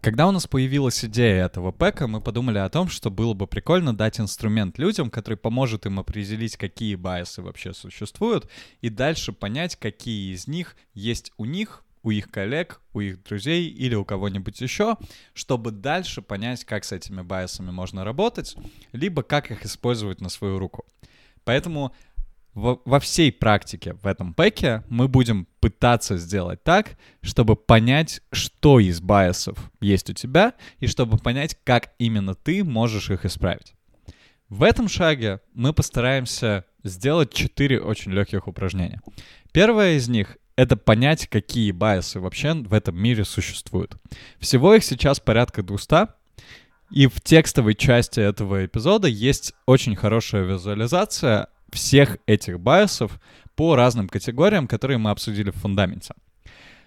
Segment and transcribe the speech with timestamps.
[0.00, 3.96] Когда у нас появилась идея этого пэка, мы подумали о том, что было бы прикольно
[3.96, 8.48] дать инструмент людям, который поможет им определить, какие байсы вообще существуют,
[8.80, 13.68] и дальше понять, какие из них есть у них, у их коллег, у их друзей
[13.68, 14.96] или у кого-нибудь еще,
[15.34, 18.54] чтобы дальше понять, как с этими байсами можно работать,
[18.92, 20.86] либо как их использовать на свою руку.
[21.42, 21.92] Поэтому
[22.58, 28.80] во, во всей практике в этом пэке мы будем пытаться сделать так, чтобы понять, что
[28.80, 33.74] из байсов есть у тебя, и чтобы понять, как именно ты можешь их исправить.
[34.48, 39.00] В этом шаге мы постараемся сделать четыре очень легких упражнения.
[39.52, 43.96] Первое из них— это понять, какие байсы вообще в этом мире существуют.
[44.40, 46.08] Всего их сейчас порядка 200,
[46.90, 53.20] и в текстовой части этого эпизода есть очень хорошая визуализация всех этих байсов
[53.54, 56.14] по разным категориям, которые мы обсудили в фундаменте.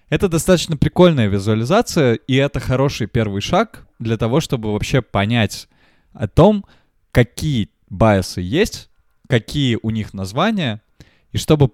[0.10, 5.70] Это достаточно прикольная визуализация, и это хороший первый шаг для того, чтобы вообще понять
[6.14, 6.66] о том,
[7.12, 8.90] какие байсы есть,
[9.30, 10.82] какие у них названия,
[11.32, 11.72] и чтобы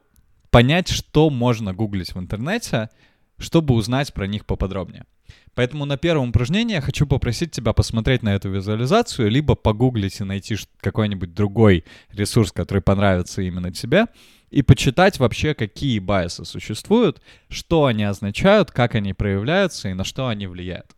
[0.52, 2.90] понять, что можно гуглить в интернете,
[3.38, 5.06] чтобы узнать про них поподробнее.
[5.54, 10.24] Поэтому на первом упражнении я хочу попросить тебя посмотреть на эту визуализацию, либо погуглить и
[10.24, 14.06] найти какой-нибудь другой ресурс, который понравится именно тебе,
[14.50, 20.28] и почитать вообще, какие байсы существуют, что они означают, как они проявляются и на что
[20.28, 20.96] они влияют.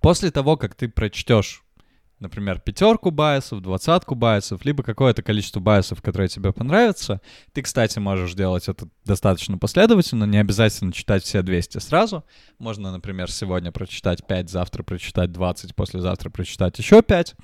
[0.00, 1.62] После того, как ты прочтешь
[2.20, 7.20] например, пятерку байсов, двадцатку байсов, либо какое-то количество байсов, которое тебе понравится.
[7.52, 12.24] Ты, кстати, можешь делать это достаточно последовательно, не обязательно читать все 200 сразу.
[12.58, 17.34] Можно, например, сегодня прочитать 5, завтра прочитать 20, послезавтра прочитать еще 5.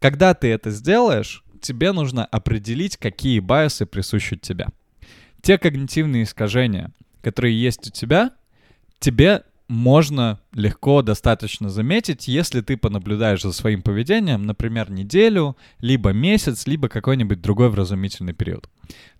[0.00, 4.68] Когда ты это сделаешь, тебе нужно определить, какие байсы присущи тебе.
[5.42, 8.32] Те когнитивные искажения, которые есть у тебя,
[8.98, 16.66] тебе можно легко достаточно заметить, если ты понаблюдаешь за своим поведением, например, неделю, либо месяц,
[16.66, 18.68] либо какой-нибудь другой вразумительный период.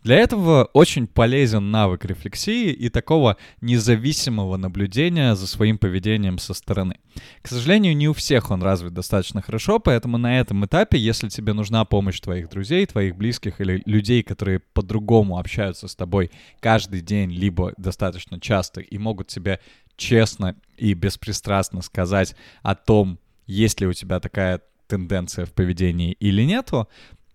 [0.03, 6.97] Для этого очень полезен навык рефлексии и такого независимого наблюдения за своим поведением со стороны.
[7.42, 11.53] К сожалению, не у всех он развит достаточно хорошо, поэтому на этом этапе, если тебе
[11.53, 17.31] нужна помощь твоих друзей, твоих близких или людей, которые по-другому общаются с тобой каждый день,
[17.31, 19.60] либо достаточно часто и могут тебе
[19.98, 26.42] честно и беспристрастно сказать о том, есть ли у тебя такая тенденция в поведении или
[26.42, 26.88] нету,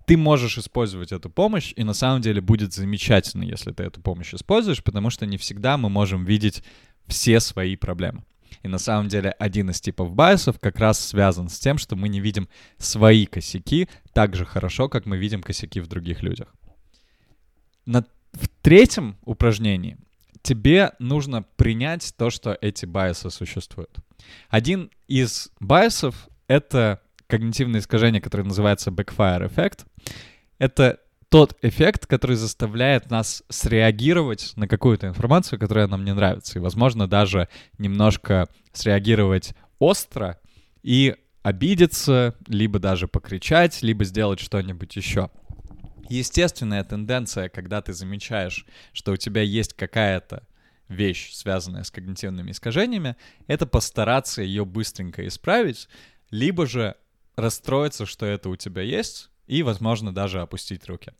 [0.05, 4.33] ты можешь использовать эту помощь, и на самом деле будет замечательно, если ты эту помощь
[4.33, 6.63] используешь, потому что не всегда мы можем видеть
[7.07, 8.23] все свои проблемы.
[8.63, 12.09] И на самом деле один из типов байсов как раз связан с тем, что мы
[12.09, 12.47] не видим
[12.77, 16.53] свои косяки так же хорошо, как мы видим косяки в других людях.
[17.85, 19.97] На, в третьем упражнении
[20.43, 23.97] тебе нужно принять то, что эти байсы существуют.
[24.49, 29.85] Один из байсов— это когнитивное искажение, которое называется backfire эффект.
[30.59, 30.99] Это
[31.29, 36.59] тот эффект, который заставляет нас среагировать на какую-то информацию, которая нам не нравится.
[36.59, 37.47] И, возможно, даже
[37.79, 40.39] немножко среагировать остро
[40.83, 45.31] и обидеться, либо даже покричать, либо сделать что-нибудь еще
[46.09, 50.47] естественная тенденция, когда ты замечаешь, что у тебя есть какая-то
[50.87, 53.15] вещь, связанная с когнитивными искажениями,
[53.47, 55.87] это постараться ее быстренько исправить,
[56.29, 56.95] либо же
[57.35, 61.13] расстроиться, что это у тебя есть, и, возможно, даже опустить руки.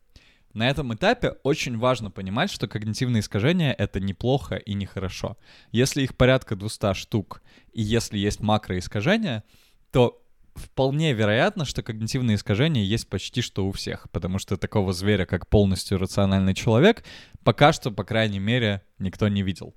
[0.52, 5.36] На этом этапе очень важно понимать, что когнитивные искажения— это неплохо и нехорошо.
[5.72, 9.42] Если их порядка 200 штук, и если есть макроискажения,
[9.90, 10.23] то
[10.54, 15.48] вполне вероятно, что когнитивные искажения есть почти что у всех, потому что такого зверя, как
[15.48, 17.04] полностью рациональный человек,
[17.42, 19.74] пока что, по крайней мере, никто не видел.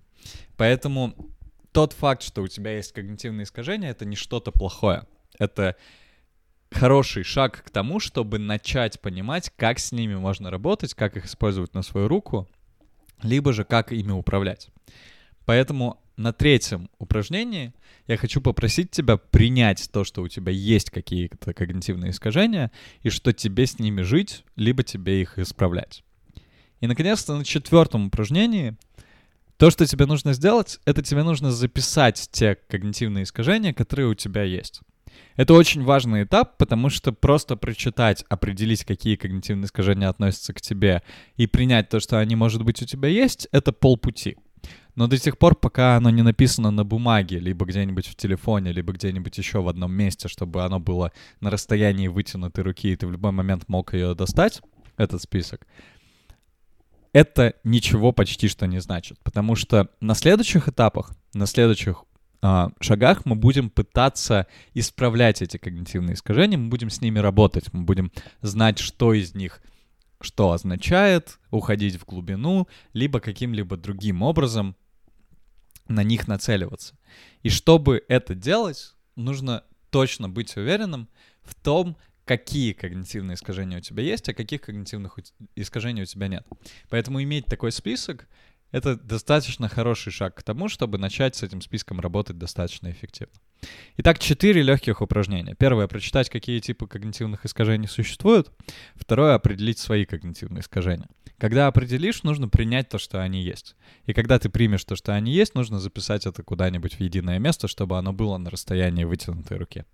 [0.55, 1.15] Поэтому
[1.71, 5.05] тот факт, что у тебя есть когнитивные искажения, это не что-то плохое.
[5.39, 5.75] Это
[6.71, 11.73] хороший шаг к тому, чтобы начать понимать, как с ними можно работать, как их использовать
[11.73, 12.47] на свою руку,
[13.21, 14.69] либо же как ими управлять.
[15.45, 17.73] Поэтому на третьем упражнении
[18.07, 22.71] я хочу попросить тебя принять то, что у тебя есть какие-то когнитивные искажения,
[23.03, 26.03] и что тебе с ними жить, либо тебе их исправлять.
[26.81, 28.75] И, наконец-то, на четвертом упражнении
[29.57, 34.43] то, что тебе нужно сделать, это тебе нужно записать те когнитивные искажения, которые у тебя
[34.43, 34.81] есть.
[35.35, 41.01] Это очень важный этап, потому что просто прочитать, определить, какие когнитивные искажения относятся к тебе,
[41.35, 44.37] и принять то, что они, может быть, у тебя есть, это полпути.
[44.97, 48.93] Но до тех пор, пока оно не написано на бумаге, либо где-нибудь в телефоне, либо
[48.93, 53.11] где-нибудь еще в одном месте, чтобы оно было на расстоянии вытянутой руки, и ты в
[53.11, 54.59] любой момент мог ее достать,
[54.97, 55.67] этот список,
[57.13, 59.19] это ничего почти что не значит.
[59.19, 62.03] Потому что на следующих этапах, на следующих
[62.41, 67.83] а, шагах мы будем пытаться исправлять эти когнитивные искажения, мы будем с ними работать, мы
[67.83, 68.11] будем
[68.41, 69.61] знать, что из них
[70.21, 74.75] что означает, уходить в глубину, либо каким-либо другим образом
[75.87, 76.97] на них нацеливаться.
[77.43, 81.09] И чтобы это делать, нужно точно быть уверенным
[81.41, 85.17] в том, какие когнитивные искажения у тебя есть, а каких когнитивных
[85.55, 86.45] искажений у тебя нет.
[86.89, 88.27] Поэтому иметь такой список—
[88.71, 93.33] это достаточно хороший шаг к тому, чтобы начать с этим списком работать достаточно эффективно.
[93.95, 95.55] Итак, четыре легких упражнения.
[95.55, 98.51] Первое— прочитать, какие типы когнитивных искажений существуют.
[98.95, 101.07] Второе— определить свои когнитивные искажения.
[101.37, 103.75] Когда определишь, нужно принять то, что они есть.
[104.05, 107.67] И когда ты примешь то, что они есть, нужно записать это куда-нибудь в единое место,
[107.67, 109.85] чтобы оно было на расстоянии вытянутой руки.